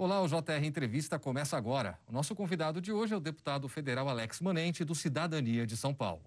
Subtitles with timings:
[0.00, 1.98] Olá, o JR Entrevista começa agora.
[2.06, 5.92] O nosso convidado de hoje é o deputado federal Alex Manente, do Cidadania de São
[5.92, 6.22] Paulo.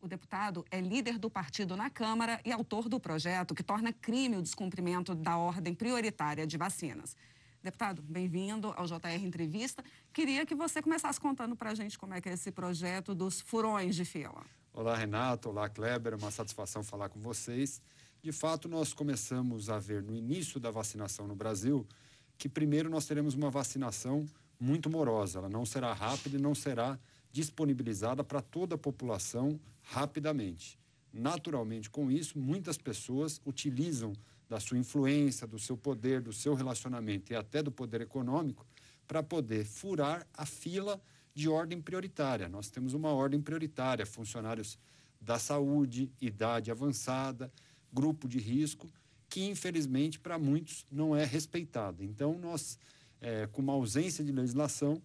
[0.00, 4.38] O deputado é líder do partido na Câmara e autor do projeto que torna crime
[4.38, 7.14] o descumprimento da ordem prioritária de vacinas.
[7.62, 9.84] Deputado, bem-vindo ao JR Entrevista.
[10.14, 13.38] Queria que você começasse contando para a gente como é que é esse projeto dos
[13.42, 14.42] furões de fila.
[14.72, 15.50] Olá, Renato.
[15.50, 16.14] Olá, Kleber.
[16.14, 17.82] É uma satisfação falar com vocês.
[18.22, 21.86] De fato, nós começamos a ver no início da vacinação no Brasil
[22.40, 24.24] que primeiro nós teremos uma vacinação
[24.58, 25.38] muito morosa.
[25.40, 26.98] Ela não será rápida e não será
[27.30, 30.78] disponibilizada para toda a população rapidamente.
[31.12, 34.14] Naturalmente, com isso, muitas pessoas utilizam
[34.48, 38.66] da sua influência, do seu poder, do seu relacionamento e até do poder econômico
[39.06, 40.98] para poder furar a fila
[41.34, 42.48] de ordem prioritária.
[42.48, 44.78] Nós temos uma ordem prioritária, funcionários
[45.20, 47.52] da saúde, idade avançada,
[47.92, 48.88] grupo de risco,
[49.30, 52.04] que infelizmente para muitos não é respeitada.
[52.04, 52.76] Então, nós,
[53.20, 55.00] é, com uma ausência de legislação,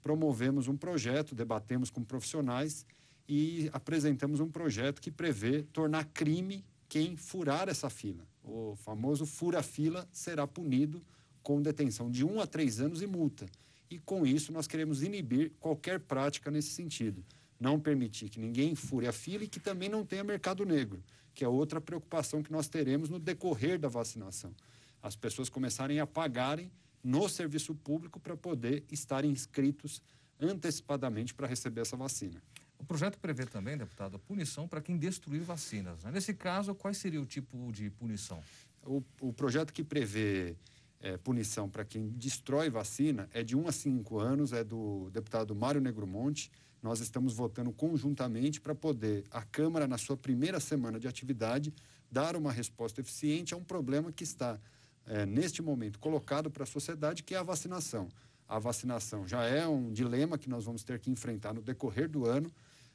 [0.00, 2.86] promovemos um projeto, debatemos com profissionais
[3.28, 8.24] e apresentamos um projeto que prevê tornar crime quem furar essa fila.
[8.44, 11.02] O famoso fura-fila será punido
[11.42, 13.46] com detenção de um a três anos e multa.
[13.90, 17.24] E com isso nós queremos inibir qualquer prática nesse sentido.
[17.58, 21.02] Não permitir que ninguém fure a fila e que também não tenha mercado negro
[21.34, 24.54] que é outra preocupação que nós teremos no decorrer da vacinação.
[25.02, 26.70] As pessoas começarem a pagarem
[27.02, 30.00] no serviço público para poder estar inscritos
[30.40, 32.42] antecipadamente para receber essa vacina.
[32.78, 36.02] O projeto prevê também, deputado, a punição para quem destruir vacinas.
[36.04, 36.10] Né?
[36.12, 38.42] Nesse caso, qual seria o tipo de punição?
[38.82, 40.56] O, o projeto que prevê
[41.00, 45.54] é, punição para quem destrói vacina é de 1 a 5 anos, é do deputado
[45.54, 46.50] Mário Negromonte
[46.84, 51.72] nós estamos votando conjuntamente para poder a Câmara, na sua primeira semana de atividade,
[52.10, 54.60] dar uma resposta eficiente a um problema que está,
[55.06, 58.06] é, neste momento, colocado para a sociedade, que é a vacinação.
[58.46, 62.26] A vacinação já é um dilema que nós vamos ter que enfrentar no decorrer do
[62.26, 62.52] ano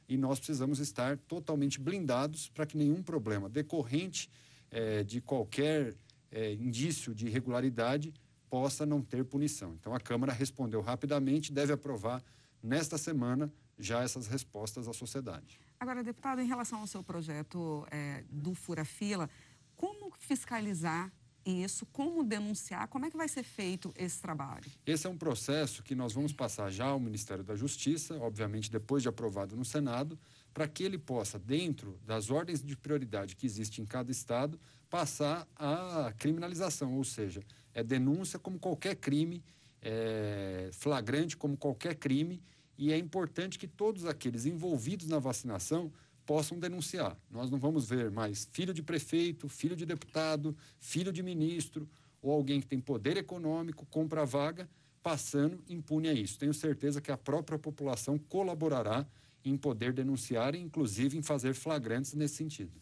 [0.08, 4.30] e nós precisamos estar totalmente blindados para que nenhum problema decorrente
[4.70, 5.96] é, de qualquer
[6.30, 8.14] é, indício de irregularidade
[8.48, 9.74] possa não ter punição.
[9.80, 12.22] Então, a Câmara respondeu rapidamente, deve aprovar
[12.62, 15.58] nesta semana já essas respostas à sociedade.
[15.78, 19.28] Agora, deputado, em relação ao seu projeto é, do Fura-Fila,
[19.74, 21.10] como fiscalizar
[21.44, 24.70] isso, como denunciar, como é que vai ser feito esse trabalho?
[24.84, 29.02] Esse é um processo que nós vamos passar já ao Ministério da Justiça, obviamente depois
[29.02, 30.18] de aprovado no Senado,
[30.52, 35.46] para que ele possa, dentro das ordens de prioridade que existe em cada estado, passar
[35.56, 37.42] a criminalização, ou seja,
[37.72, 39.42] é denúncia como qualquer crime,
[39.80, 42.42] é flagrante como qualquer crime
[42.80, 45.92] e é importante que todos aqueles envolvidos na vacinação
[46.24, 47.14] possam denunciar.
[47.30, 51.86] Nós não vamos ver mais filho de prefeito, filho de deputado, filho de ministro
[52.22, 54.66] ou alguém que tem poder econômico, compra vaga,
[55.02, 56.38] passando impune a isso.
[56.38, 59.06] Tenho certeza que a própria população colaborará
[59.44, 62.72] em poder denunciar e, inclusive, em fazer flagrantes nesse sentido.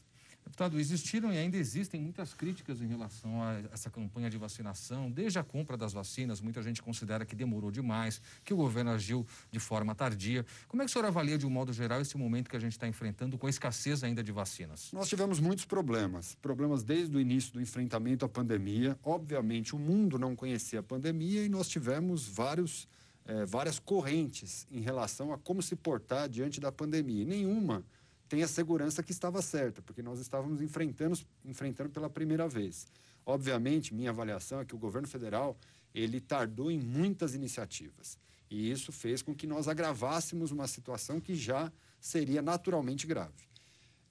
[0.49, 5.39] Deputado, existiram e ainda existem muitas críticas em relação a essa campanha de vacinação, desde
[5.39, 9.61] a compra das vacinas, muita gente considera que demorou demais, que o governo agiu de
[9.61, 10.47] forma tardia.
[10.67, 12.73] Como é que o senhor avalia, de um modo geral, esse momento que a gente
[12.73, 14.91] está enfrentando com a escassez ainda de vacinas?
[14.91, 18.99] Nós tivemos muitos problemas, problemas desde o início do enfrentamento à pandemia.
[19.05, 22.89] Obviamente, o mundo não conhecia a pandemia e nós tivemos vários,
[23.27, 27.27] eh, várias correntes em relação a como se portar diante da pandemia.
[27.27, 27.85] Nenhuma
[28.29, 32.87] tem a segurança que estava certa, porque nós estávamos enfrentando, enfrentando pela primeira vez.
[33.25, 35.57] Obviamente, minha avaliação é que o governo federal
[35.95, 38.19] ele tardou em muitas iniciativas.
[38.51, 43.49] E isso fez com que nós agravássemos uma situação que já seria naturalmente grave.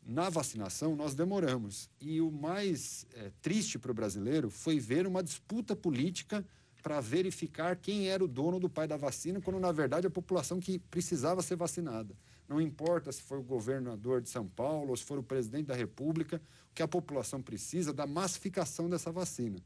[0.04, 1.90] Na vacinação, nós demoramos.
[2.00, 6.46] E o mais é, triste para o brasileiro foi ver uma disputa política
[6.82, 10.60] para verificar quem era o dono do pai da vacina, quando na verdade a população
[10.60, 12.16] que precisava ser vacinada.
[12.48, 15.76] Não importa se for o governador de São Paulo ou se for o presidente da
[15.76, 16.42] República,
[16.72, 19.60] o que a população precisa é da massificação dessa vacina.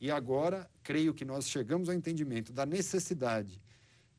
[0.00, 3.60] E agora, creio que nós chegamos ao entendimento da necessidade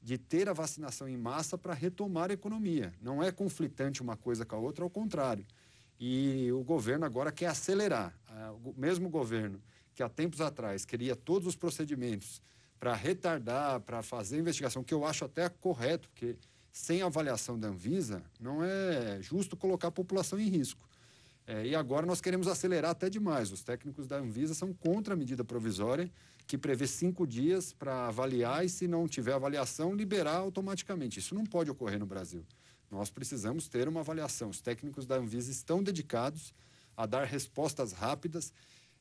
[0.02, 2.94] de ter a vacinação em massa para retomar a economia.
[3.02, 5.46] Não é conflitante uma coisa com a outra, ao contrário.
[6.00, 8.18] E o governo agora quer acelerar.
[8.64, 9.62] O mesmo governo
[9.94, 12.42] que há tempos atrás queria todos os procedimentos
[12.80, 16.38] para retardar, para fazer investigação, que eu acho até correto, porque
[16.72, 20.88] sem avaliação da Anvisa, não é justo colocar a população em risco.
[21.48, 23.52] É, e agora nós queremos acelerar até demais.
[23.52, 26.12] Os técnicos da Anvisa são contra a medida provisória,
[26.46, 31.20] que prevê cinco dias para avaliar e, se não tiver avaliação, liberar automaticamente.
[31.20, 32.46] Isso não pode ocorrer no Brasil.
[32.90, 34.50] Nós precisamos ter uma avaliação.
[34.50, 36.54] Os técnicos da Anvisa estão dedicados
[36.96, 38.54] a dar respostas rápidas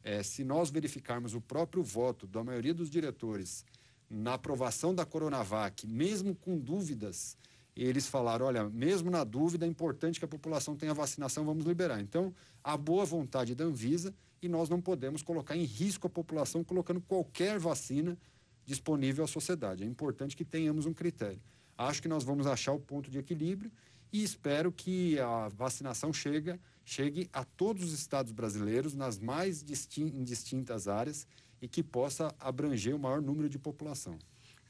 [0.03, 3.65] é, se nós verificarmos o próprio voto da maioria dos diretores
[4.09, 7.37] na aprovação da Coronavac, mesmo com dúvidas,
[7.85, 12.01] eles falaram: olha, mesmo na dúvida, é importante que a população tenha vacinação, vamos liberar.
[12.01, 16.63] Então, a boa vontade da Anvisa e nós não podemos colocar em risco a população
[16.63, 18.17] colocando qualquer vacina
[18.65, 19.83] disponível à sociedade.
[19.83, 21.41] É importante que tenhamos um critério.
[21.77, 23.71] Acho que nós vamos achar o ponto de equilíbrio
[24.13, 30.89] e espero que a vacinação chegue, chegue a todos os estados brasileiros, nas mais distintas
[30.89, 31.27] áreas,
[31.61, 34.19] e que possa abranger o maior número de população.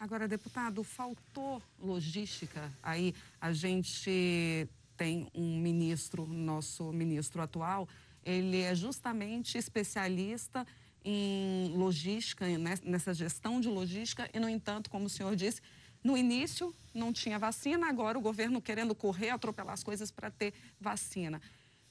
[0.01, 2.73] Agora, deputado, faltou logística.
[2.83, 7.89] Aí a gente tem um ministro, nosso ministro atual,
[8.25, 10.67] ele é justamente especialista
[11.05, 15.63] em logística, né, nessa gestão de logística, e, no entanto, como o senhor disse,
[16.03, 20.53] no início não tinha vacina, agora o governo querendo correr, atropelar as coisas para ter
[20.81, 21.41] vacina.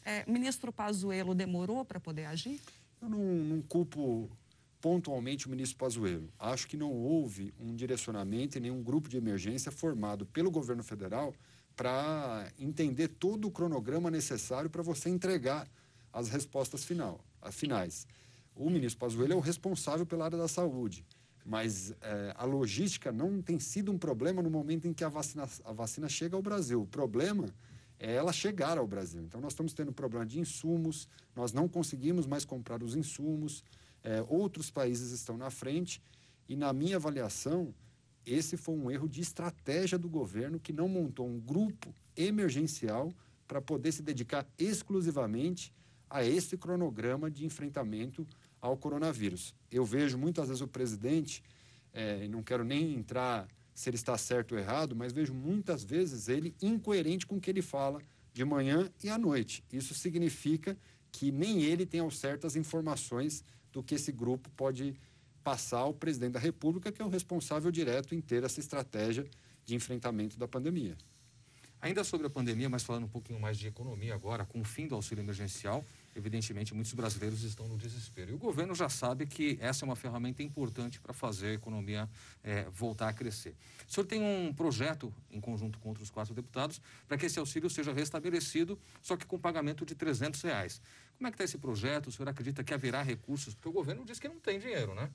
[0.05, 2.61] É, ministro Pazuello demorou para poder agir?
[3.01, 4.29] Eu não, não culpo
[4.81, 6.29] pontualmente o ministro Pazuello.
[6.39, 11.33] Acho que não houve um direcionamento e nenhum grupo de emergência formado pelo governo federal
[11.75, 15.67] para entender todo o cronograma necessário para você entregar
[16.11, 18.07] as respostas final, as finais.
[18.55, 21.05] O ministro Pazuello é o responsável pela área da saúde,
[21.45, 25.47] mas é, a logística não tem sido um problema no momento em que a vacina,
[25.63, 26.81] a vacina chega ao Brasil.
[26.81, 27.53] O problema
[27.99, 29.21] é ela chegar ao Brasil.
[29.21, 33.63] Então, nós estamos tendo problema de insumos, nós não conseguimos mais comprar os insumos,
[34.03, 36.01] é, outros países estão na frente,
[36.47, 37.73] e na minha avaliação,
[38.25, 43.13] esse foi um erro de estratégia do governo que não montou um grupo emergencial
[43.47, 45.73] para poder se dedicar exclusivamente
[46.09, 48.25] a esse cronograma de enfrentamento
[48.61, 49.53] ao coronavírus.
[49.71, 51.43] Eu vejo muitas vezes o presidente,
[51.93, 56.27] é, não quero nem entrar se ele está certo ou errado, mas vejo muitas vezes
[56.27, 58.01] ele incoerente com o que ele fala
[58.33, 59.63] de manhã e à noite.
[59.71, 60.77] Isso significa
[61.11, 63.43] que nem ele tem ao certo as informações
[63.77, 64.95] do que esse grupo pode
[65.43, 69.23] passar ao presidente da República, que é o responsável direto em ter essa estratégia
[69.63, 70.97] de enfrentamento da pandemia.
[71.79, 74.87] Ainda sobre a pandemia, mas falando um pouquinho mais de economia agora, com o fim
[74.87, 75.85] do auxílio emergencial,
[76.19, 78.31] evidentemente muitos brasileiros estão no desespero.
[78.31, 82.09] E o governo já sabe que essa é uma ferramenta importante para fazer a economia
[82.43, 83.55] é, voltar a crescer.
[83.87, 87.69] O senhor tem um projeto, em conjunto com outros quatro deputados, para que esse auxílio
[87.69, 90.81] seja restabelecido, só que com pagamento de 300 reais.
[91.17, 92.07] Como é que está esse projeto?
[92.07, 93.55] O senhor acredita que haverá recursos?
[93.55, 95.09] Porque o governo diz que não tem dinheiro, né?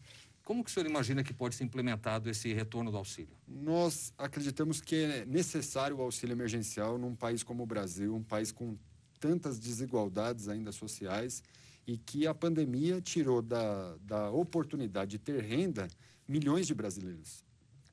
[0.44, 3.37] Como que o senhor imagina que pode ser implementado esse retorno do auxílio?
[3.46, 8.50] Nós acreditamos que é necessário o auxílio emergencial num país como o Brasil, um país
[8.50, 8.76] com
[9.22, 11.44] tantas desigualdades ainda sociais
[11.86, 15.86] e que a pandemia tirou da, da oportunidade de ter renda
[16.26, 17.44] milhões de brasileiros.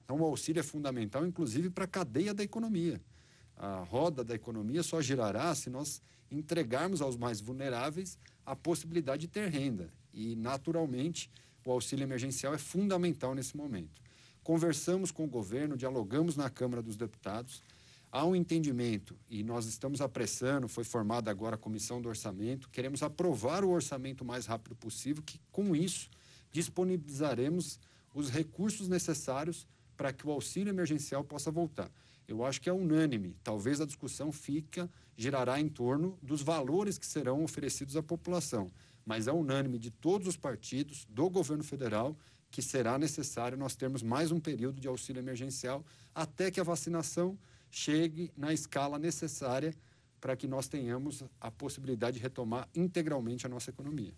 [0.04, 3.00] Então, o auxílio é fundamental, inclusive, para a cadeia da economia.
[3.56, 9.28] A roda da economia só girará se nós entregarmos aos mais vulneráveis a possibilidade de
[9.28, 9.94] ter renda.
[10.12, 11.30] E, naturalmente,
[11.64, 14.02] o auxílio emergencial é fundamental nesse momento.
[14.42, 17.62] Conversamos com o governo, dialogamos na Câmara dos Deputados,
[18.12, 23.04] há um entendimento e nós estamos apressando, foi formada agora a comissão do orçamento, queremos
[23.04, 26.10] aprovar o orçamento o mais rápido possível, que com isso
[26.52, 27.80] disponibilizaremos
[28.14, 31.92] os recursos necessários para que o auxílio emergencial possa voltar.
[32.28, 37.06] Eu acho que é unânime, talvez a discussão fica, girará em torno dos valores que
[37.06, 38.72] serão oferecidos à população
[39.10, 42.16] mas é unânime de todos os partidos, do governo federal,
[42.52, 47.36] que será necessário nós termos mais um período de auxílio emergencial até que a vacinação
[47.70, 49.74] chegue na escala necessária
[50.20, 54.14] para que nós tenhamos a possibilidade de retomar integralmente a nossa economia.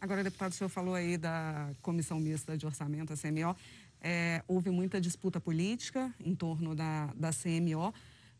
[0.00, 3.56] Agora, deputado, o senhor falou aí da Comissão Mista de Orçamento, a CMO.
[4.00, 7.92] É, houve muita disputa política em torno da, da CMO.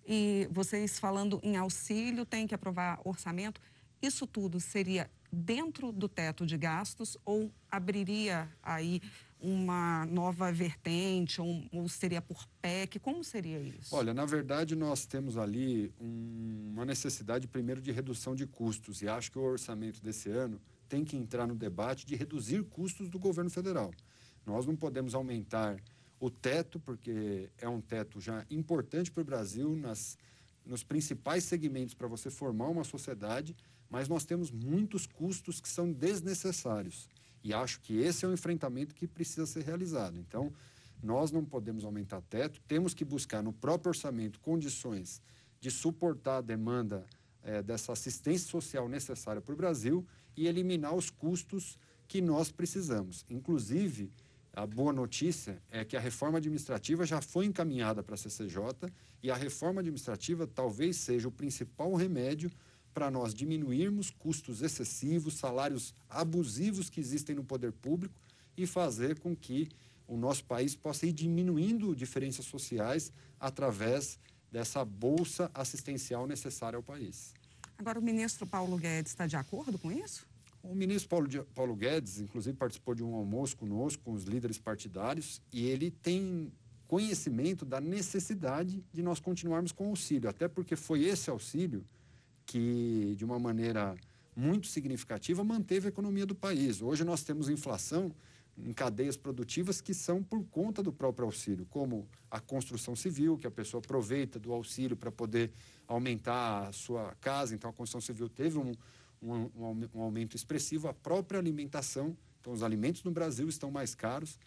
[0.06, 3.60] E vocês falando em auxílio, tem que aprovar orçamento.
[4.00, 9.02] Isso tudo seria dentro do teto de gastos ou abriria aí
[9.40, 12.98] uma nova vertente ou, ou seria por PEC?
[12.98, 13.94] Como seria isso?
[13.94, 19.08] Olha, na verdade nós temos ali um, uma necessidade primeiro de redução de custos e
[19.08, 23.18] acho que o orçamento desse ano tem que entrar no debate de reduzir custos do
[23.18, 23.92] governo federal.
[24.44, 25.76] Nós não podemos aumentar
[26.18, 30.16] o teto porque é um teto já importante para o Brasil nas
[30.66, 33.56] nos principais segmentos para você formar uma sociedade
[33.90, 37.08] mas nós temos muitos custos que são desnecessários.
[37.42, 40.18] E acho que esse é o enfrentamento que precisa ser realizado.
[40.18, 40.52] Então,
[41.02, 45.22] nós não podemos aumentar teto, temos que buscar no próprio orçamento condições
[45.60, 47.06] de suportar a demanda
[47.42, 53.24] é, dessa assistência social necessária para o Brasil e eliminar os custos que nós precisamos.
[53.28, 54.10] Inclusive,
[54.52, 58.90] a boa notícia é que a reforma administrativa já foi encaminhada para a CCJ
[59.22, 62.50] e a reforma administrativa talvez seja o principal remédio
[62.98, 68.20] para nós diminuirmos custos excessivos, salários abusivos que existem no poder público
[68.56, 69.68] e fazer com que
[70.08, 74.18] o nosso país possa ir diminuindo diferenças sociais através
[74.50, 77.32] dessa bolsa assistencial necessária ao país.
[77.78, 80.26] Agora, o ministro Paulo Guedes está de acordo com isso?
[80.60, 85.40] O ministro Paulo, Paulo Guedes, inclusive, participou de um almoço conosco, com os líderes partidários,
[85.52, 86.50] e ele tem
[86.88, 91.86] conhecimento da necessidade de nós continuarmos com o auxílio, até porque foi esse auxílio
[92.48, 93.94] que, de uma maneira
[94.34, 96.80] muito significativa, manteve a economia do país.
[96.80, 98.10] Hoje nós temos inflação
[98.56, 103.46] em cadeias produtivas que são por conta do próprio auxílio, como a construção civil, que
[103.46, 105.52] a pessoa aproveita do auxílio para poder
[105.86, 108.72] aumentar a sua casa, então a construção civil teve um,
[109.22, 109.50] um,
[109.94, 114.38] um, aumento expressivo, a própria alimentação, então os alimentos no Brasil estão mais caros,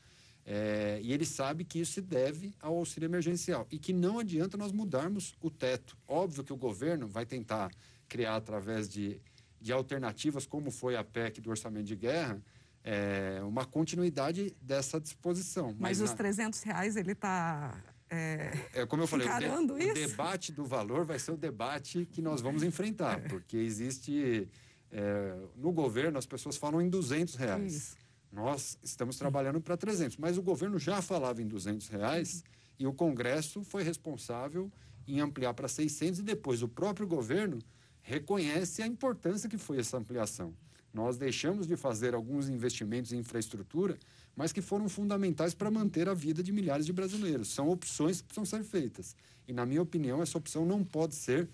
[0.45, 4.57] é, e ele sabe que isso se deve ao auxílio emergencial e que não adianta
[4.57, 5.97] nós mudarmos o teto.
[6.07, 7.71] Óbvio que o governo vai tentar
[8.07, 9.21] criar através de,
[9.59, 12.41] de alternativas, como foi a PEC do orçamento de guerra,
[12.83, 15.67] é, uma continuidade dessa disposição.
[15.79, 16.17] Mas, Mas os na...
[16.17, 17.79] 300 reais ele está
[18.09, 22.05] é, é, como eu falei, o, de, o, debate do valor vai ser o debate
[22.11, 23.29] que nós vamos enfrentar, é.
[23.29, 24.49] porque existe
[24.91, 27.73] é, no governo as pessoas falam em 200 reais.
[27.73, 28.00] Isso.
[28.31, 32.43] Nós estamos trabalhando para 300, mas o governo já falava em 200 reais
[32.79, 34.71] e o Congresso foi responsável
[35.07, 37.59] em ampliar para 600 e depois o próprio governo
[38.01, 40.53] reconhece a importância que foi essa ampliação.
[40.93, 43.97] Nós deixamos de fazer alguns investimentos em infraestrutura,
[44.35, 47.49] mas que foram fundamentais para manter a vida de milhares de brasileiros.
[47.49, 49.15] São opções que precisam ser feitas.
[49.47, 51.49] E, na minha opinião, essa opção não pode ser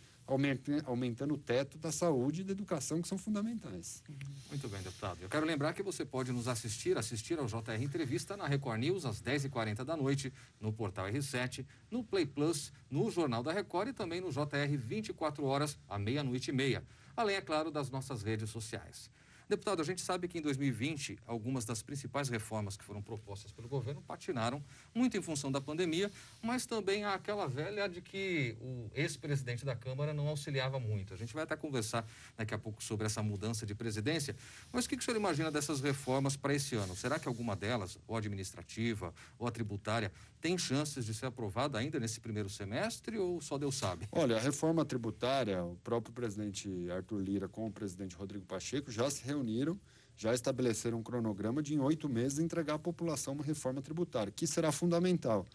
[0.85, 4.03] aumentando o teto da saúde e da educação, que são fundamentais.
[4.49, 5.19] Muito bem, deputado.
[5.21, 9.05] Eu quero lembrar que você pode nos assistir, assistir ao JR Entrevista na Record News
[9.05, 13.93] às 10h40 da noite, no portal R7, no Play Plus, no Jornal da Record e
[13.93, 16.83] também no JR 24 horas, à meia-noite e meia.
[17.15, 19.09] Além, é claro, das nossas redes sociais.
[19.49, 23.69] Deputado, a gente sabe que em 2020 algumas das principais reformas que foram propostas pelo
[23.69, 24.61] governo patinaram
[24.93, 26.11] muito em função da pandemia,
[26.41, 31.13] mas também há aquela velha de que o ex-presidente da Câmara não auxiliava muito.
[31.13, 34.35] A gente vai até conversar daqui a pouco sobre essa mudança de presidência,
[34.71, 36.93] mas o que, que o senhor imagina dessas reformas para esse ano?
[36.93, 40.11] Será que alguma delas, ou administrativa ou a tributária,
[40.41, 44.07] tem chances de ser aprovada ainda nesse primeiro semestre ou só Deus sabe?
[44.11, 49.09] Olha, a reforma tributária, o próprio presidente Arthur Lira com o presidente Rodrigo Pacheco já
[49.09, 49.79] se reuniram,
[50.15, 54.47] já estabeleceram um cronograma de em oito meses entregar à população uma reforma tributária, que
[54.47, 55.45] será fundamental.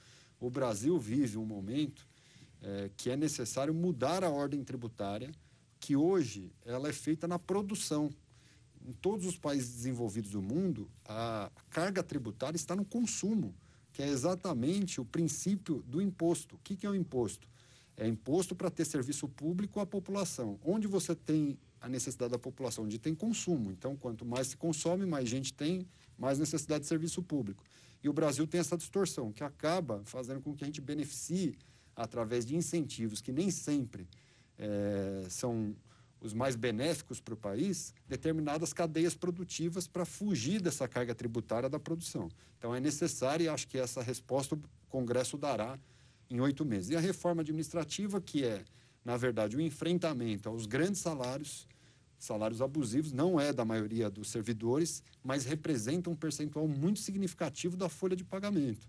[0.40, 2.06] O Brasil vive um momento
[2.62, 5.30] é, que é necessário mudar a ordem tributária,
[5.80, 8.10] que hoje ela é feita na produção.
[8.86, 13.54] Em todos os países desenvolvidos do mundo, a carga tributária está no consumo
[13.92, 16.56] que é exatamente o princípio do imposto.
[16.56, 17.46] O que, que é o imposto?
[17.96, 20.58] É imposto para ter serviço público à população.
[20.64, 22.84] Onde você tem a necessidade da população?
[22.84, 23.70] Onde tem consumo.
[23.70, 25.86] Então, quanto mais se consome, mais gente tem,
[26.16, 27.62] mais necessidade de serviço público.
[28.02, 31.56] E o Brasil tem essa distorção, que acaba fazendo com que a gente beneficie
[31.94, 34.08] através de incentivos que nem sempre
[34.58, 35.74] é, são
[36.20, 41.80] os mais benéficos para o país, determinadas cadeias produtivas para fugir dessa carga tributária da
[41.80, 42.28] produção.
[42.58, 45.78] Então, é necessário e acho que essa resposta o Congresso dará
[46.30, 46.90] em oito meses.
[46.90, 48.64] E a reforma administrativa, que é,
[49.04, 51.66] na verdade, o enfrentamento aos grandes salários,
[52.18, 57.88] salários abusivos, não é da maioria dos servidores, mas representa um percentual muito significativo da
[57.88, 58.86] folha de pagamento.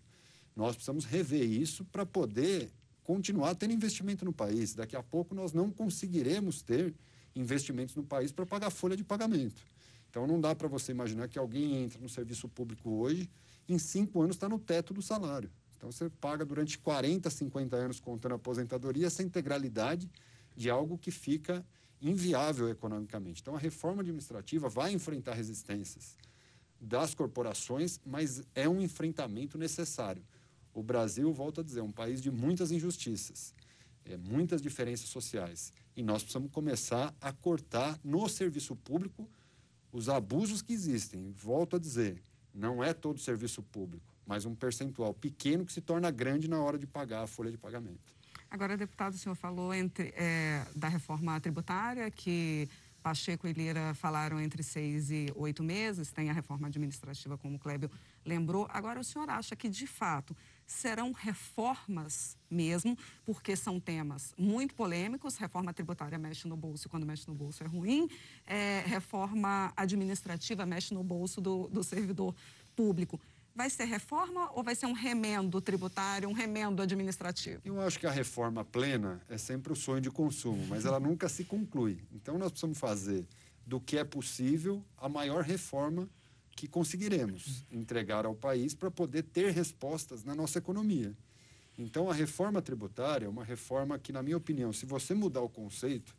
[0.56, 2.72] Nós precisamos rever isso para poder
[3.04, 4.76] continuar tendo investimento no país.
[4.76, 6.94] Daqui a pouco nós não conseguiremos ter
[7.36, 9.62] investimentos no país para pagar folha de pagamento.
[10.10, 13.28] Então não dá para você imaginar que alguém entra no serviço público hoje,
[13.68, 15.50] em cinco anos está no teto do salário.
[15.84, 20.10] Então você paga durante 40, 50 anos contando a aposentadoria essa integralidade
[20.56, 21.66] de algo que fica
[22.02, 23.42] inviável economicamente.
[23.42, 26.16] Então a reforma administrativa vai enfrentar resistências
[26.80, 30.24] das corporações, mas é um enfrentamento necessário.
[30.74, 33.54] O Brasil, volto a dizer, é um país de muitas injustiças,
[34.06, 35.74] é, muitas diferenças sociais.
[35.98, 39.30] E nós precisamos começar a cortar no serviço público
[39.92, 41.34] os abusos que existem.
[41.34, 42.24] Volto a dizer,
[42.54, 46.78] não é todo serviço público, mas um percentual pequeno que se torna grande na hora
[46.78, 48.14] de pagar a folha de pagamento.
[48.50, 52.70] Agora, deputado, o senhor falou entre, é, da reforma tributária, que
[53.04, 57.60] Pacheco e Lira falaram entre seis e oito meses, tem a reforma administrativa, como o
[57.60, 57.92] Clébio
[58.26, 58.66] lembrou.
[58.72, 65.36] Agora, o senhor acha que, de fato, serão reformas mesmo, porque são temas muito polêmicos.
[65.36, 68.08] Reforma tributária mexe no bolso, quando mexe no bolso é ruim.
[68.48, 72.34] É, reforma administrativa mexe no bolso do, do servidor
[72.74, 73.20] público.
[73.56, 77.62] Vai ser reforma ou vai ser um remendo tributário, um remendo administrativo?
[77.64, 81.30] Eu acho que a reforma plena é sempre o sonho de consumo, mas ela nunca
[81.30, 82.00] se conclui.
[82.12, 83.28] Então, nós precisamos fazer
[83.66, 86.10] do que é possível a maior reforma
[86.56, 91.16] que conseguiremos entregar ao país para poder ter respostas na nossa economia.
[91.78, 95.50] Então, a reforma tributária é uma reforma que, na minha opinião, se você mudar o
[95.50, 96.16] conceito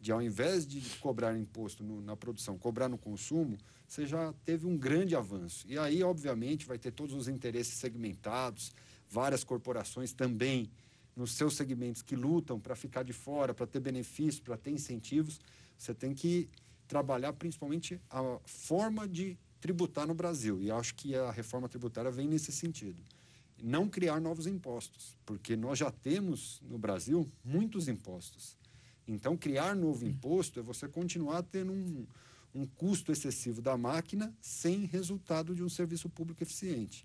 [0.00, 4.66] de, ao invés de cobrar imposto no, na produção, cobrar no consumo, você já teve
[4.66, 5.66] um grande avanço.
[5.66, 8.70] E aí, obviamente, vai ter todos os interesses segmentados,
[9.08, 10.70] várias corporações também
[11.16, 15.40] nos seus segmentos que lutam para ficar de fora, para ter benefícios, para ter incentivos.
[15.76, 16.50] Você tem que
[16.86, 20.60] trabalhar principalmente a forma de tributar no Brasil.
[20.60, 23.02] E acho que a reforma tributária vem nesse sentido.
[23.60, 28.54] Não criar novos impostos, porque nós já temos no Brasil muitos impostos.
[29.06, 32.06] Então, criar novo imposto é você continuar tendo um,
[32.58, 37.04] um custo excessivo da máquina sem resultado de um serviço público eficiente.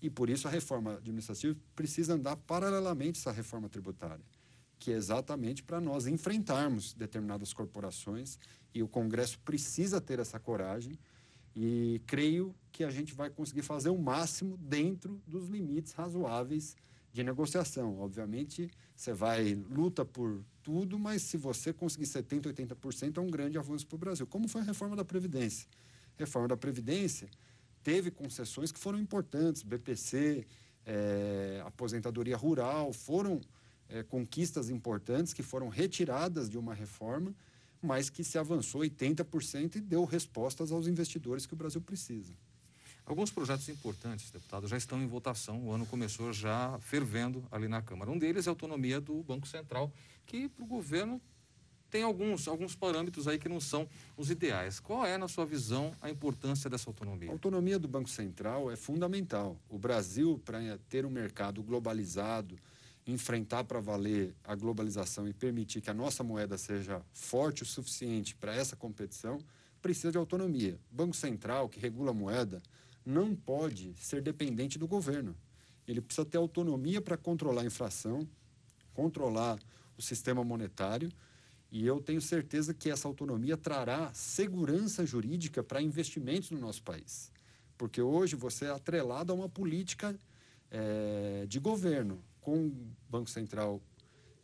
[0.00, 4.24] E por isso a reforma administrativa precisa andar paralelamente a essa reforma tributária,
[4.78, 8.38] que é exatamente para nós enfrentarmos determinadas corporações
[8.74, 10.98] e o Congresso precisa ter essa coragem
[11.54, 16.76] e creio que a gente vai conseguir fazer o máximo dentro dos limites razoáveis
[17.14, 17.98] de negociação.
[18.00, 23.56] Obviamente, você vai luta por tudo, mas se você conseguir 70%, 80%, é um grande
[23.56, 24.26] avanço para o Brasil.
[24.26, 25.66] Como foi a reforma da Previdência?
[26.18, 27.28] Reforma da Previdência
[27.82, 30.44] teve concessões que foram importantes, BPC,
[30.84, 33.40] é, aposentadoria rural, foram
[33.88, 37.34] é, conquistas importantes que foram retiradas de uma reforma
[37.84, 42.32] mas que se avançou 80% e deu respostas aos investidores que o Brasil precisa.
[43.06, 45.62] Alguns projetos importantes, deputado, já estão em votação.
[45.62, 48.10] O ano começou já fervendo ali na Câmara.
[48.10, 49.92] Um deles é a autonomia do Banco Central,
[50.24, 51.20] que para o governo
[51.90, 54.80] tem alguns, alguns parâmetros aí que não são os ideais.
[54.80, 57.28] Qual é, na sua visão, a importância dessa autonomia?
[57.28, 59.60] A autonomia do Banco Central é fundamental.
[59.68, 60.58] O Brasil, para
[60.88, 62.58] ter um mercado globalizado,
[63.06, 68.34] enfrentar para valer a globalização e permitir que a nossa moeda seja forte o suficiente
[68.34, 69.38] para essa competição,
[69.82, 70.80] precisa de autonomia.
[70.90, 72.62] O Banco Central, que regula a moeda,
[73.04, 75.36] não pode ser dependente do governo.
[75.86, 78.26] Ele precisa ter autonomia para controlar a inflação,
[78.94, 79.58] controlar
[79.96, 81.10] o sistema monetário,
[81.70, 87.32] e eu tenho certeza que essa autonomia trará segurança jurídica para investimentos no nosso país.
[87.76, 90.16] Porque hoje você é atrelado a uma política
[90.70, 93.82] é, de governo com o Banco Central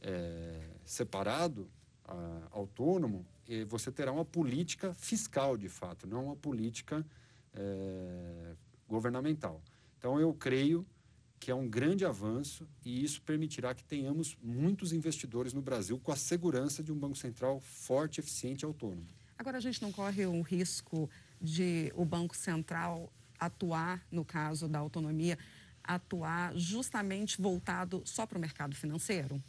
[0.03, 1.71] é, separado,
[2.05, 3.25] a, autônomo,
[3.67, 7.05] você terá uma política fiscal, de fato, não uma política
[7.55, 8.55] é,
[8.89, 9.63] governamental.
[9.99, 10.87] Então, eu creio
[11.39, 16.13] que é um grande avanço e isso permitirá que tenhamos muitos investidores no Brasil com
[16.13, 19.07] a segurança de um Banco Central forte, eficiente e autônomo.
[19.39, 21.09] Agora, a gente não corre o risco
[21.41, 25.39] de o Banco Central atuar, no caso da autonomia,
[25.83, 29.43] atuar justamente voltado só para o mercado financeiro?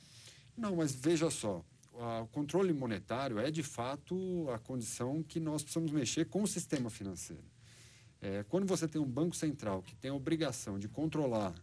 [0.55, 5.91] Não, mas veja só, o controle monetário é de fato a condição que nós precisamos
[5.91, 7.43] mexer com o sistema financeiro.
[8.21, 11.55] É, quando você tem um banco central que tem a obrigação de controlar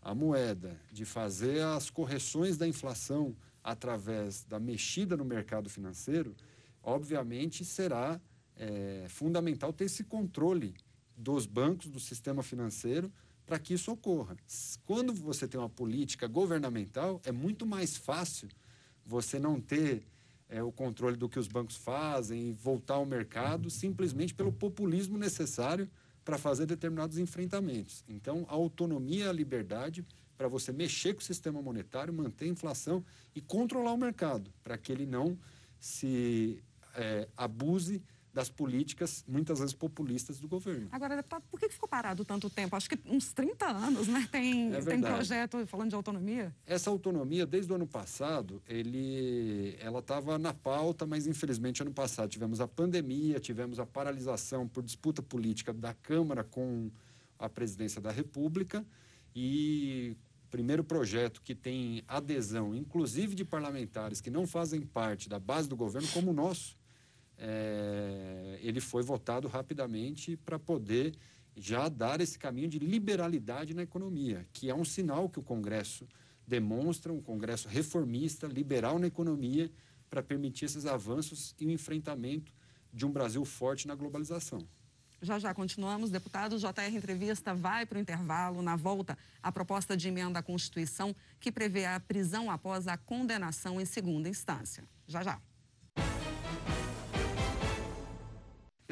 [0.00, 6.36] a moeda, de fazer as correções da inflação através da mexida no mercado financeiro,
[6.82, 8.20] obviamente será
[8.56, 10.74] é, fundamental ter esse controle
[11.16, 13.10] dos bancos, do sistema financeiro,
[13.46, 14.36] para que isso ocorra.
[14.84, 18.48] Quando você tem uma política governamental, é muito mais fácil
[19.04, 20.02] você não ter
[20.48, 25.16] é, o controle do que os bancos fazem e voltar ao mercado simplesmente pelo populismo
[25.16, 25.88] necessário
[26.24, 28.04] para fazer determinados enfrentamentos.
[28.08, 30.04] Então, a autonomia e a liberdade
[30.36, 33.04] para você mexer com o sistema monetário, manter a inflação
[33.34, 35.38] e controlar o mercado, para que ele não
[35.78, 36.62] se
[36.96, 40.88] é, abuse das políticas, muitas vezes populistas, do governo.
[40.90, 42.74] Agora, deputado, por que ficou parado tanto tempo?
[42.74, 44.26] Acho que uns 30 anos, né?
[44.32, 46.54] Tem, é tem projeto falando de autonomia?
[46.66, 52.30] Essa autonomia, desde o ano passado, ele, ela estava na pauta, mas infelizmente ano passado
[52.30, 56.90] tivemos a pandemia, tivemos a paralisação por disputa política da Câmara com
[57.38, 58.84] a presidência da República
[59.34, 60.16] e
[60.50, 65.74] primeiro projeto que tem adesão, inclusive de parlamentares que não fazem parte da base do
[65.74, 66.76] governo, como o nosso,
[67.38, 71.14] é, ele foi votado rapidamente para poder
[71.56, 76.06] já dar esse caminho de liberalidade na economia, que é um sinal que o Congresso
[76.46, 79.70] demonstra, um Congresso reformista, liberal na economia,
[80.08, 82.52] para permitir esses avanços e o enfrentamento
[82.92, 84.66] de um Brasil forte na globalização.
[85.22, 86.58] Já já continuamos, deputado.
[86.58, 88.60] JR Entrevista vai para o intervalo.
[88.60, 93.80] Na volta, a proposta de emenda à Constituição que prevê a prisão após a condenação
[93.80, 94.84] em segunda instância.
[95.06, 95.40] Já já.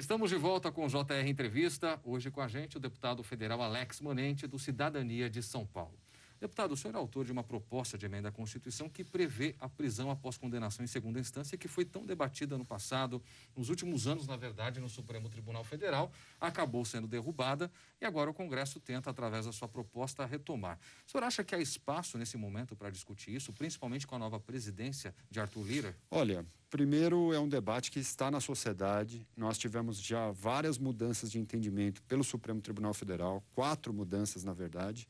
[0.01, 2.01] Estamos de volta com o JR Entrevista.
[2.03, 5.93] Hoje com a gente o deputado federal Alex Monente, do Cidadania de São Paulo.
[6.41, 9.69] Deputado, o senhor é autor de uma proposta de emenda à Constituição que prevê a
[9.69, 13.23] prisão após condenação em segunda instância, que foi tão debatida no passado,
[13.55, 18.35] nos últimos anos, na verdade, no Supremo Tribunal Federal, acabou sendo derrubada e agora o
[18.35, 20.79] Congresso tenta, através da sua proposta, retomar.
[21.07, 24.41] O senhor acha que há espaço nesse momento para discutir isso, principalmente com a nova
[24.41, 25.97] presidência de Arthur Lira?
[26.11, 29.27] Olha, primeiro é um debate que está na sociedade.
[29.37, 35.07] Nós tivemos já várias mudanças de entendimento pelo Supremo Tribunal Federal, quatro mudanças, na verdade.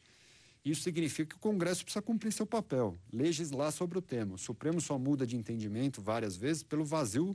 [0.65, 4.35] Isso significa que o Congresso precisa cumprir seu papel, legislar sobre o tema.
[4.35, 7.35] O Supremo só muda de entendimento várias vezes pelo vazio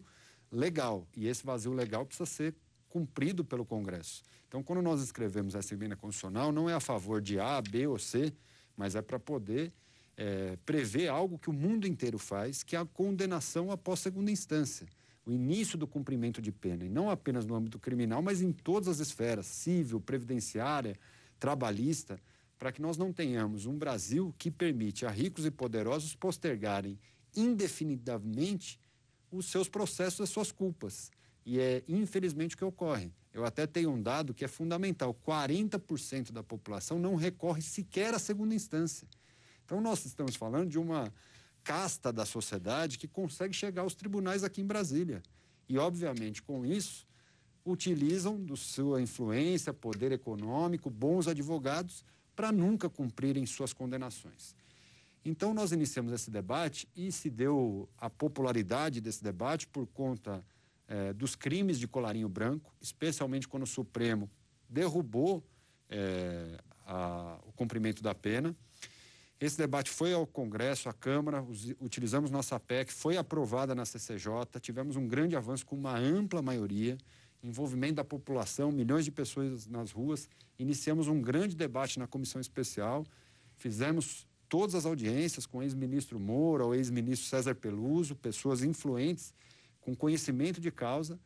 [0.52, 2.56] legal, e esse vazio legal precisa ser
[2.88, 4.24] cumprido pelo Congresso.
[4.48, 7.98] Então, quando nós escrevemos essa emenda constitucional, não é a favor de A, B ou
[7.98, 8.32] C,
[8.78, 9.74] mas é para poder
[10.16, 14.88] é, prever algo que o mundo inteiro faz, que é a condenação após segunda instância.
[15.26, 18.88] O início do cumprimento de pena, e não apenas no âmbito criminal, mas em todas
[18.88, 20.96] as esferas, civil, previdenciária,
[21.40, 22.20] trabalhista
[22.58, 27.00] para que nós não tenhamos um Brasil que permite a ricos e poderosos postergarem
[27.36, 28.80] indefinidamente
[29.32, 31.12] os seus processos, as suas culpas.
[31.46, 33.12] E é infelizmente o que ocorre.
[33.34, 38.20] Eu até tenho um dado que é fundamental: 40% da população não recorre sequer à
[38.20, 39.08] segunda instância.
[39.66, 41.12] Então, nós estamos falando de uma
[41.64, 45.22] casta da sociedade que consegue chegar aos tribunais aqui em Brasília.
[45.68, 47.08] E, obviamente, com isso,
[47.66, 52.06] utilizam do sua influência, poder econômico, bons advogados
[52.36, 54.56] para nunca cumprirem suas condenações.
[55.24, 60.46] Então, nós iniciamos esse debate e se deu a popularidade desse debate por conta
[60.88, 64.30] eh, dos crimes de colarinho branco, especialmente quando o Supremo
[64.70, 65.44] derrubou
[65.90, 68.56] eh, a, o cumprimento da pena.
[69.40, 71.44] Esse debate foi ao Congresso, à Câmara,
[71.80, 76.98] utilizamos nossa PEC, foi aprovada na CCJ, tivemos um grande avanço com uma ampla maioria
[77.46, 80.30] envolvimento da população, milhões de pessoas nas ruas.
[80.58, 83.06] Iniciamos um grande debate na comissão especial,
[83.56, 89.34] fizemos todas as audiências com o ex-ministro Moura, o ex-ministro César Peluso, pessoas influentes,
[89.82, 91.20] com conhecimento de causa.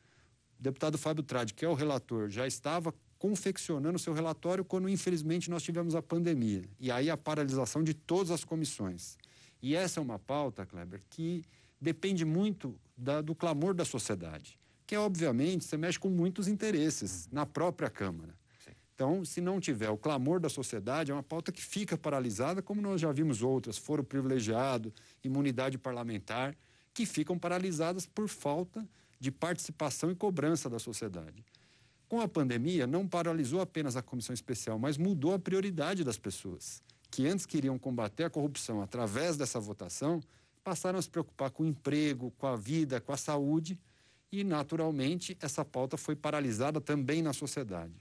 [0.59, 5.49] O deputado Fábio Tradi, que é o relator, já estava confeccionando seu relatório quando, infelizmente,
[5.49, 6.63] nós tivemos a pandemia.
[6.79, 9.17] E aí a paralisação de todas as comissões.
[9.61, 11.43] E essa é uma pauta, Kleber, que
[11.79, 17.29] depende muito da, do clamor da sociedade que é, obviamente, você mexe com muitos interesses
[17.31, 18.33] na própria Câmara.
[18.65, 18.71] Sim.
[18.95, 22.81] Então, se não tiver o clamor da sociedade, é uma pauta que fica paralisada, como
[22.81, 24.91] nós já vimos outras, foro privilegiado,
[25.23, 26.57] imunidade parlamentar,
[26.91, 28.83] que ficam paralisadas por falta
[29.19, 31.45] de participação e cobrança da sociedade.
[32.07, 36.81] Com a pandemia, não paralisou apenas a comissão especial, mas mudou a prioridade das pessoas,
[37.11, 40.19] que antes queriam combater a corrupção através dessa votação,
[40.63, 43.77] passaram a se preocupar com o emprego, com a vida, com a saúde
[44.31, 47.93] e, naturalmente, essa pauta foi paralisada também na sociedade.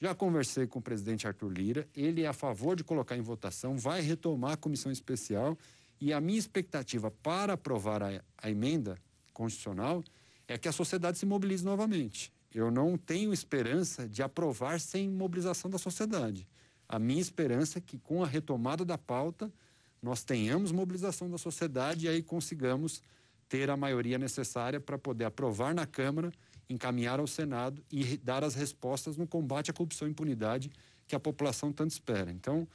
[0.00, 3.78] Já conversei com o presidente Arthur Lira, ele é a favor de colocar em votação,
[3.78, 5.56] vai retomar a comissão especial
[6.00, 8.98] e a minha expectativa para aprovar a, a emenda
[9.32, 10.02] constitucional
[10.48, 12.32] é que a sociedade se mobilize novamente.
[12.52, 16.46] Eu não tenho esperança de aprovar sem mobilização da sociedade.
[16.88, 19.50] A minha esperança é que, com a retomada da pauta,
[20.02, 23.00] nós tenhamos mobilização da sociedade e aí consigamos
[23.52, 26.32] ter a maioria necessária para poder aprovar na Câmara,
[26.70, 30.70] encaminhar ao Senado e dar as respostas no combate à corrupção e impunidade
[31.06, 32.32] que a população tanto espera.
[32.32, 32.66] Então,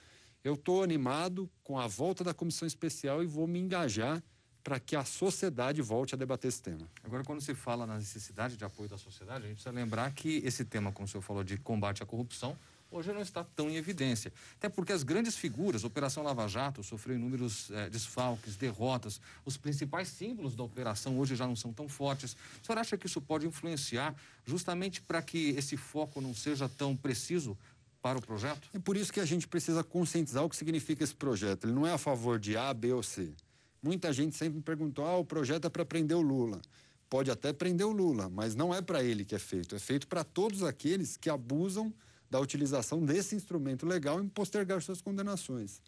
[0.43, 4.21] eu estou animado com a volta da comissão especial e vou me engajar
[4.63, 6.87] para que a sociedade volte a debater esse tema.
[7.03, 10.43] Agora, quando se fala na necessidade de apoio da sociedade, a gente precisa lembrar que
[10.45, 12.55] esse tema, como o senhor falou, de combate à corrupção,
[12.91, 14.31] hoje não está tão em evidência.
[14.57, 19.19] Até porque as grandes figuras, Operação Lava Jato, sofreu inúmeros eh, desfalques, derrotas.
[19.45, 22.33] Os principais símbolos da operação hoje já não são tão fortes.
[22.61, 26.95] O senhor acha que isso pode influenciar justamente para que esse foco não seja tão
[26.95, 27.57] preciso
[28.01, 28.69] para o projeto?
[28.73, 31.65] É por isso que a gente precisa conscientizar o que significa esse projeto.
[31.65, 33.33] Ele não é a favor de A, B ou C.
[33.81, 36.61] Muita gente sempre me perguntou: ah, o projeto é para prender o Lula.
[37.09, 39.75] Pode até prender o Lula, mas não é para ele que é feito.
[39.75, 41.93] É feito para todos aqueles que abusam
[42.29, 45.81] da utilização desse instrumento legal em postergar suas condenações.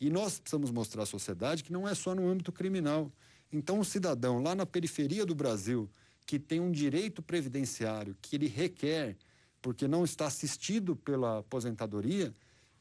[0.00, 3.10] E nós precisamos mostrar à sociedade que não é só no âmbito criminal.
[3.52, 5.90] Então, o cidadão lá na periferia do Brasil,
[6.26, 9.16] que tem um direito previdenciário que ele requer,
[9.60, 12.32] porque não está assistido pela aposentadoria,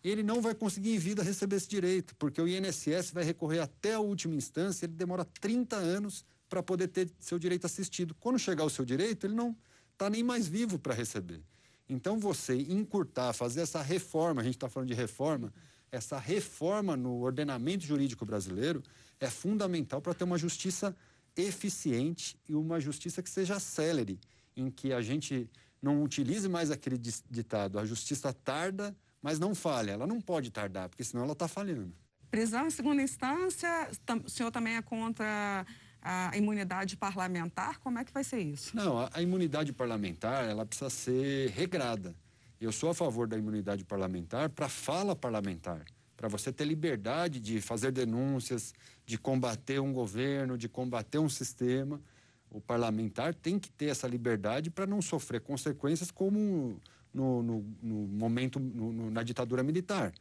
[0.04, 3.96] ele não vai conseguir em vida receber esse direito, porque o INSS vai recorrer até
[3.96, 8.16] a última instância, ele demora 30 anos para poder ter seu direito assistido.
[8.20, 9.56] Quando chegar o seu direito, ele não
[9.94, 11.42] está nem mais vivo para receber.
[11.90, 15.54] Então, você encurtar, fazer essa reforma, a gente está falando de reforma,
[15.92, 18.84] essa reforma no ordenamento jurídico brasileiro
[19.20, 20.96] é fundamental para ter uma justiça
[21.36, 24.20] eficiente e uma justiça que seja célere,
[24.56, 25.50] em que a gente
[25.82, 29.92] não utilize mais aquele ditado: a justiça tarda, mas não falha.
[29.92, 31.94] Ela não pode tardar, porque senão ela está falhando.
[32.30, 33.90] prisão em segunda instância,
[34.26, 35.66] o senhor também é contra
[36.08, 37.80] a imunidade parlamentar?
[37.80, 38.76] Como é que vai ser isso?
[38.76, 42.16] Não, a, a imunidade parlamentar ela precisa ser regrada.
[42.60, 47.60] Eu sou a favor da imunidade parlamentar para fala parlamentar, para você ter liberdade de
[47.60, 48.74] fazer denúncias,
[49.06, 52.02] de combater um governo, de combater um sistema.
[52.50, 56.80] O parlamentar tem que ter essa liberdade para não sofrer consequências como
[57.14, 60.14] no, no, no momento no, na ditadura militar.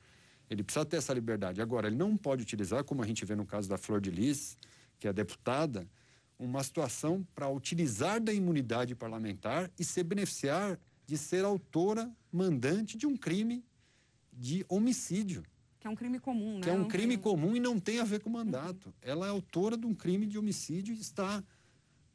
[0.50, 1.62] Ele precisa ter essa liberdade.
[1.62, 4.56] Agora, ele não pode utilizar, como a gente vê no caso da Flor de Lis,
[4.98, 5.88] que é deputada,
[6.38, 13.06] uma situação para utilizar da imunidade parlamentar e se beneficiar de ser autora, mandante de
[13.06, 13.64] um crime
[14.32, 15.44] de homicídio.
[15.78, 16.60] Que é um crime comum, né?
[16.62, 18.86] Que é um crime comum e não tem a ver com mandato.
[18.86, 18.94] Uhum.
[19.00, 21.42] Ela é autora de um crime de homicídio e está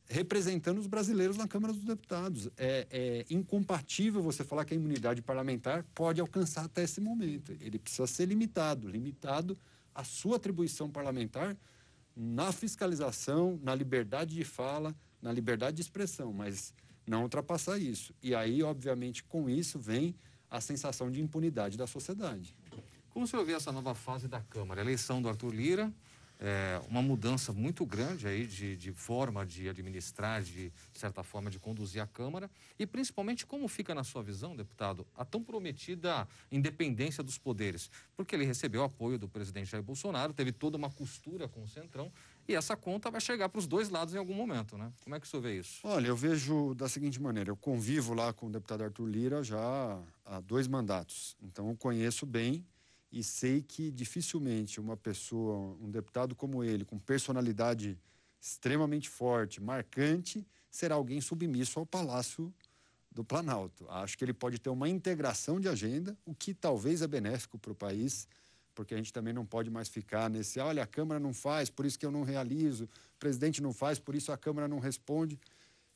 [0.07, 2.49] representando os brasileiros na Câmara dos Deputados.
[2.57, 7.53] É, é, incompatível você falar que a imunidade parlamentar pode alcançar até esse momento.
[7.61, 9.57] Ele precisa ser limitado limitado
[9.95, 11.57] à sua atribuição parlamentar
[12.15, 16.73] na fiscalização, na liberdade de fala, na liberdade de expressão, mas
[17.05, 18.13] não ultrapassar isso.
[18.21, 20.15] E aí, obviamente, com isso vem
[20.49, 22.55] a sensação de impunidade da sociedade.
[23.09, 24.81] Como o senhor vê essa nova fase da Câmara?
[24.81, 25.93] A eleição do Arthur Lira,
[26.41, 31.51] é, uma mudança muito grande aí de, de forma de administrar, de, de certa forma
[31.51, 32.49] de conduzir a Câmara
[32.79, 38.35] e principalmente como fica na sua visão, deputado, a tão prometida independência dos poderes, porque
[38.35, 42.11] ele recebeu apoio do presidente Jair Bolsonaro, teve toda uma costura com o Centrão
[42.47, 44.91] e essa conta vai chegar para os dois lados em algum momento, né?
[45.03, 45.79] Como é que o senhor vê isso?
[45.83, 50.01] Olha, eu vejo da seguinte maneira, eu convivo lá com o deputado Arthur Lira já
[50.25, 52.65] há dois mandatos, então eu conheço bem
[53.11, 57.99] e sei que dificilmente uma pessoa, um deputado como ele, com personalidade
[58.39, 62.53] extremamente forte, marcante, será alguém submisso ao Palácio
[63.11, 63.85] do Planalto.
[63.89, 67.71] Acho que ele pode ter uma integração de agenda, o que talvez é benéfico para
[67.71, 68.27] o país,
[68.73, 71.85] porque a gente também não pode mais ficar nesse, olha, a Câmara não faz, por
[71.85, 75.37] isso que eu não realizo, o presidente não faz, por isso a Câmara não responde.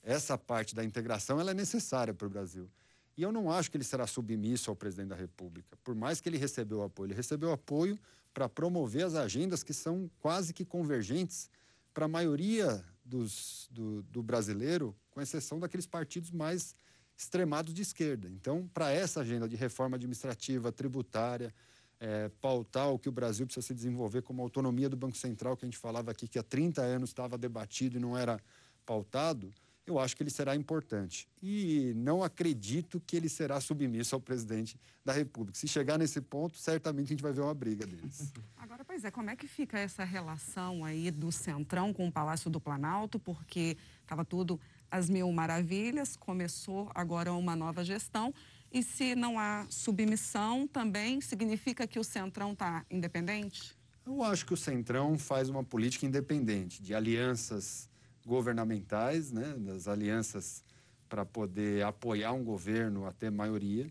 [0.04, 2.69] Essa parte da integração ela é necessária para o Brasil.
[3.17, 5.78] E eu não acho que ele será submisso ao presidente da República.
[5.84, 7.97] Por mais que ele recebeu apoio, ele recebeu apoio
[8.34, 11.49] para promover as agendas que são quase que convergentes
[11.93, 16.75] para a maioria dos, do, do brasileiro, com exceção daqueles partidos mais
[17.17, 18.28] extremados de esquerda.
[18.28, 21.54] Então, para essa agenda de reforma administrativa, tributária,
[21.99, 25.63] é, pautar o que o Brasil precisa se desenvolver como autonomia do Banco Central, que
[25.63, 28.38] a gente falava aqui que há 30 anos estava debatido e não era
[28.86, 29.54] pautado,
[29.86, 31.28] eu acho que ele será importante.
[31.41, 35.58] E não acredito que ele será submisso ao presidente da República.
[35.58, 38.34] Se chegar nesse ponto, certamente a gente vai ver uma briga deles.
[38.58, 42.50] Agora, pois é, como é que fica essa relação aí do Centrão com o Palácio
[42.50, 43.19] do Planalto?
[43.19, 48.34] Porque estava tudo às mil maravilhas, começou agora uma nova gestão.
[48.71, 53.76] E se não há submissão, também significa que o Centrão está independente?
[54.06, 57.89] Eu acho que o Centrão faz uma política independente, de alianças
[58.26, 60.64] governamentais, né, das alianças
[61.08, 63.90] para poder apoiar um governo até maioria.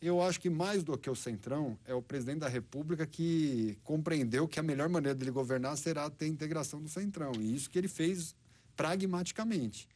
[0.00, 4.46] Eu acho que mais do que o Centrão é o presidente da República que compreendeu
[4.46, 7.32] que a melhor maneira dele governar será ter integração do Centrão.
[7.40, 8.36] E isso que ele fez
[8.76, 9.88] pragmaticamente.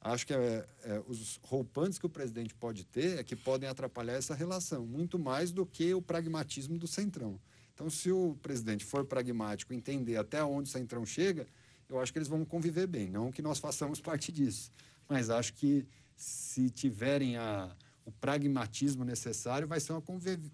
[0.00, 4.14] Acho que é, é, os roupantes que o presidente pode ter é que podem atrapalhar
[4.14, 7.38] essa relação, muito mais do que o pragmatismo do Centrão.
[7.74, 11.46] Então, se o presidente for pragmático, entender até onde o Centrão chega,
[11.90, 13.10] eu acho que eles vão conviver bem.
[13.10, 14.70] Não que nós façamos parte disso,
[15.08, 17.74] mas acho que se tiverem a,
[18.04, 20.02] o pragmatismo necessário, vai ser uma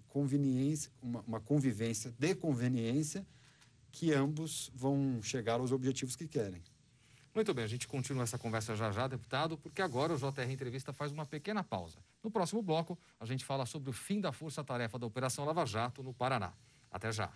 [0.07, 3.25] conveniência, uma, uma convivência de conveniência
[3.91, 6.61] que ambos vão chegar aos objetivos que querem.
[7.33, 10.91] Muito bem, a gente continua essa conversa já já, deputado, porque agora o JR Entrevista
[10.91, 11.99] faz uma pequena pausa.
[12.23, 16.01] No próximo bloco, a gente fala sobre o fim da força-tarefa da Operação Lava Jato
[16.01, 16.53] no Paraná.
[16.91, 17.31] Até já.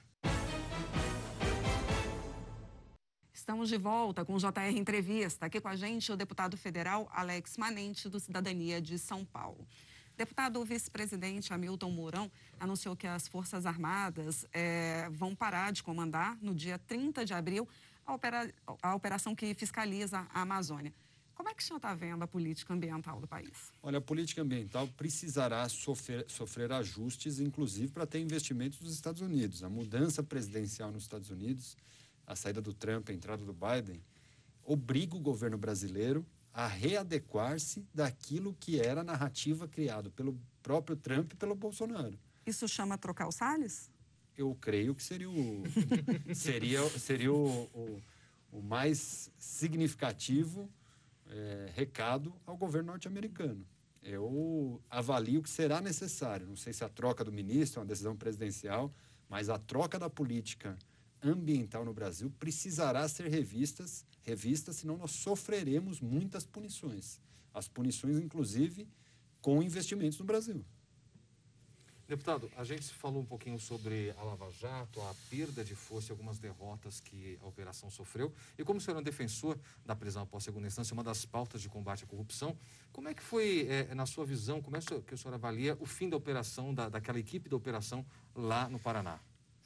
[3.52, 5.48] Estamos de volta com o JR Entrevista.
[5.48, 9.68] Aqui com a gente o deputado federal Alex Manente, do Cidadania de São Paulo.
[10.16, 16.56] Deputado vice-presidente Hamilton Mourão anunciou que as Forças Armadas é, vão parar de comandar no
[16.56, 17.68] dia 30 de abril
[18.06, 18.50] a, opera,
[18.82, 20.94] a operação que fiscaliza a Amazônia.
[21.36, 23.74] Como é que o senhor está vendo a política ambiental do país?
[23.84, 29.62] Olha, a política ambiental precisará sofrer, sofrer ajustes, inclusive para ter investimentos dos Estados Unidos.
[29.62, 31.76] A mudança presidencial nos Estados Unidos
[32.32, 34.02] a saída do Trump, a entrada do Biden,
[34.63, 41.34] obriga o governo brasileiro a readequar-se daquilo que era a narrativa criada pelo próprio Trump
[41.34, 42.17] e pelo Bolsonaro.
[42.46, 43.89] Isso chama trocar o Salles?
[44.38, 45.63] Eu creio que seria o,
[46.34, 48.02] seria, seria o, o,
[48.52, 50.70] o mais significativo
[51.30, 53.65] é, recado ao governo norte-americano.
[54.02, 56.48] Eu avalio que será necessário.
[56.48, 58.91] Não sei se a troca do ministro é uma decisão presidencial,
[59.30, 60.78] mas a troca da política
[61.24, 67.20] ambiental no Brasil precisará ser revistas, revista, senão nós sofreremos muitas punições.
[67.54, 68.88] As punições, inclusive,
[69.42, 70.64] com investimentos no Brasil.
[72.12, 76.12] Deputado, a gente falou um pouquinho sobre a Lava Jato, a perda de força e
[76.12, 78.34] algumas derrotas que a operação sofreu.
[78.58, 81.62] E como o senhor é um defensor da prisão após segunda instância, uma das pautas
[81.62, 82.58] de combate à corrupção,
[82.92, 85.86] como é que foi, é, na sua visão, como é que o senhor avalia o
[85.86, 88.06] fim da operação, da, daquela equipe da operação
[88.36, 89.18] lá no Paraná?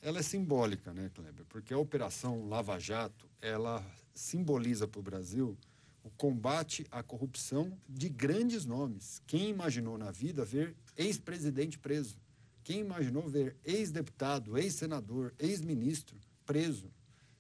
[0.06, 1.48] Ela é simbólica, né, Kleber?
[1.50, 5.58] Porque a operação Lava Jato, ela simboliza para o Brasil
[6.04, 9.20] o combate à corrupção de grandes nomes.
[9.26, 12.18] Quem imaginou na vida ver ex-presidente preso?
[12.64, 16.92] Quem imaginou ver ex-deputado, ex-senador, ex-ministro preso?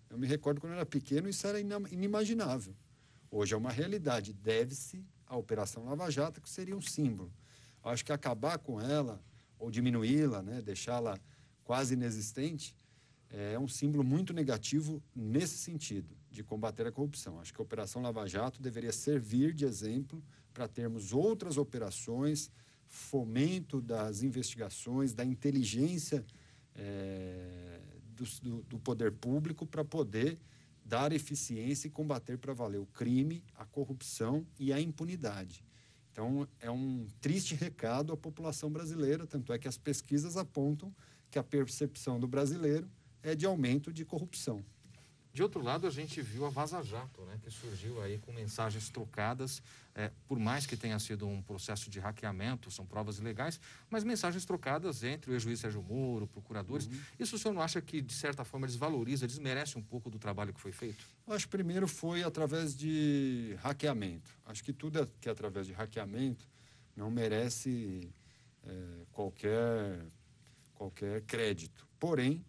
[0.10, 2.76] Eu me recordo quando eu era pequeno, isso era inimaginável.
[3.30, 4.34] Hoje é uma realidade.
[4.34, 7.32] Deve-se à Operação Lava Jato, que seria um símbolo.
[7.84, 9.22] Eu acho que acabar com ela,
[9.60, 11.20] ou diminuí-la, né, deixá-la
[11.66, 12.74] quase inexistente,
[13.30, 17.40] é um símbolo muito negativo nesse sentido, de combater a corrupção.
[17.42, 20.24] Acho que a Operação Lava Jato deveria servir de exemplo
[20.54, 22.50] para termos outras operações
[22.88, 26.24] fomento das investigações, da inteligência
[26.76, 27.82] é,
[28.42, 30.40] do, do, poder público para poder
[30.86, 35.66] dar eficiência e combater para valer o crime, a corrupção e a impunidade.
[36.12, 40.94] Então, é um triste recado à população brasileira, tanto é que as pesquisas apontam
[41.30, 42.90] que a percepção do brasileiro
[43.22, 44.64] é de aumento de corrupção.
[45.36, 48.90] De outro lado, a gente viu a Vaza Jato, né, que surgiu aí com mensagens
[48.90, 49.62] trocadas,
[49.94, 53.60] é, por mais que tenha sido um processo de hackeamento, são provas ilegais,
[53.90, 56.88] mas mensagens trocadas entre o ex-juiz Sérgio Moro, procuradores.
[56.88, 57.02] Uhum.
[57.20, 60.54] Isso o senhor não acha que, de certa forma, desvaloriza, desmerece um pouco do trabalho
[60.54, 61.06] que foi feito?
[61.28, 64.30] Eu acho que primeiro foi através de hackeamento.
[64.46, 66.48] Acho que tudo que é através de hackeamento
[66.96, 68.10] não merece
[68.66, 70.00] é, qualquer,
[70.86, 71.88] qualquer crédito.
[72.00, 72.46] Porém,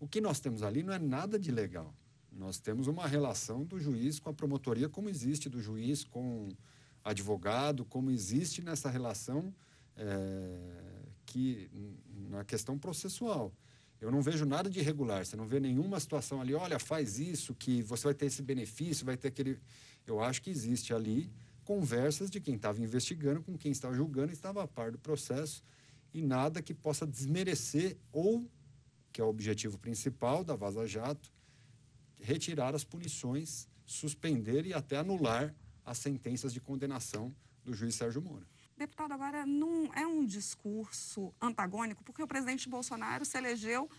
[0.00, 1.94] o que nós temos ali não é nada de legal.
[2.32, 6.48] Nós temos uma relação do juiz com a promotoria, como existe do juiz com
[7.04, 9.54] advogado, como existe nessa relação
[9.96, 10.58] é,
[11.24, 11.70] que
[12.28, 13.52] na questão processual.
[14.00, 15.24] Eu não vejo nada de irregular.
[15.24, 19.06] Você não vê nenhuma situação ali, olha, faz isso, que você vai ter esse benefício,
[19.06, 19.58] vai ter aquele.
[20.06, 21.30] Eu acho que existe ali
[21.64, 25.64] conversas de quem estava investigando com quem estava julgando e estava a par do processo
[26.16, 28.50] e nada que possa desmerecer ou,
[29.12, 31.30] que é o objetivo principal da Vaza Jato,
[32.18, 38.46] retirar as punições, suspender e até anular as sentenças de condenação do juiz Sérgio Moro.
[38.78, 43.90] Deputado, agora não é um discurso antagônico, porque o presidente Bolsonaro se elegeu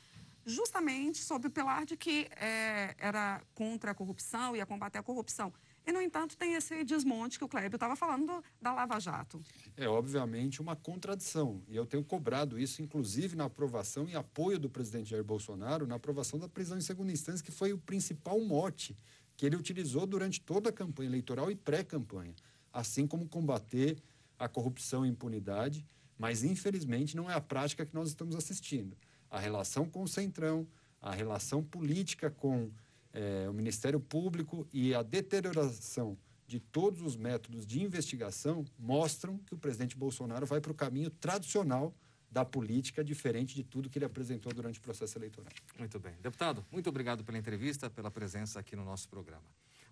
[0.43, 5.53] justamente sob o pilar de que é, era contra a corrupção, ia combater a corrupção.
[5.87, 9.41] E, no entanto, tem esse desmonte que o Kleber estava falando do, da Lava Jato.
[9.77, 11.63] É, obviamente, uma contradição.
[11.65, 15.95] E eu tenho cobrado isso, inclusive, na aprovação e apoio do presidente Jair Bolsonaro na
[15.95, 18.97] aprovação da prisão em segunda instância, que foi o principal mote
[19.37, 22.35] que ele utilizou durante toda a campanha eleitoral e pré-campanha.
[22.73, 23.97] Assim como combater
[24.37, 25.85] a corrupção e impunidade,
[26.17, 28.97] mas, infelizmente, não é a prática que nós estamos assistindo.
[29.31, 30.67] A relação com o Centrão,
[31.01, 32.69] a relação política com
[33.13, 36.17] é, o Ministério Público e a deterioração
[36.47, 41.09] de todos os métodos de investigação mostram que o presidente Bolsonaro vai para o caminho
[41.09, 41.93] tradicional
[42.31, 45.51] da política, diferente de tudo que ele apresentou durante o processo eleitoral.
[45.77, 46.13] Muito bem.
[46.21, 49.43] Deputado, muito obrigado pela entrevista, pela presença aqui no nosso programa.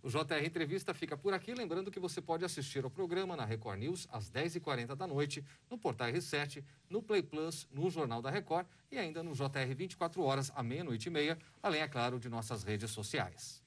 [0.05, 3.79] O JR Entrevista fica por aqui, lembrando que você pode assistir ao programa na Record
[3.79, 8.67] News às 10h40 da noite, no Portal R7, no Play Plus, no Jornal da Record
[8.91, 12.61] e ainda no JR 24 horas à meia-noite e meia, além, é claro, de nossas
[12.61, 13.63] redes sociais.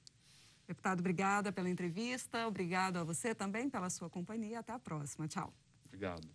[0.65, 4.59] Deputado, obrigada pela entrevista, obrigado a você também pela sua companhia.
[4.59, 5.27] Até a próxima.
[5.27, 5.53] Tchau.
[5.87, 6.25] Obrigado.